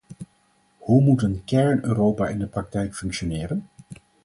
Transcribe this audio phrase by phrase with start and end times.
[0.77, 3.69] Hoe moet een kern-Europa in de praktijk functioneren?